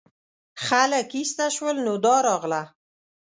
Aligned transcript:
خلک 0.65 1.07
ایسته 1.17 1.45
شول 1.55 1.77
نو 1.85 1.93
دا 2.03 2.15
راغله. 2.27 2.61